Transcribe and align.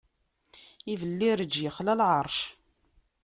Ibellireǧ 0.91 1.53
ixla 1.69 1.93
lɛeṛc. 1.99 2.37